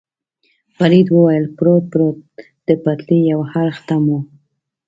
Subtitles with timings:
[0.77, 2.17] فرید وویل: پروت، پروت،
[2.67, 4.17] د پټلۍ یو اړخ ته مو.